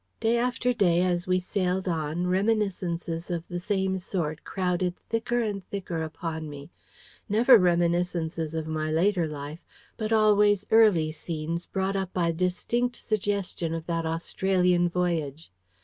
[0.19, 5.63] Day after day, as we sailed on, reminiscences of the same sort crowded thicker and
[5.67, 6.71] thicker upon me.
[7.29, 9.63] Never reminiscences of my later life,
[9.97, 15.51] but always early scenes brought up by distinct suggestion of that Australian voyage.